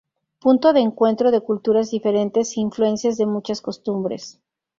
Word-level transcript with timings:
Punto 0.39 0.73
de 0.73 0.79
encuentro 0.79 1.29
de 1.29 1.41
culturas 1.41 1.91
diferentes 1.91 2.57
e 2.57 2.59
influencias 2.61 3.17
de 3.19 3.27
muchas 3.27 3.61
costumbres. 3.61 4.39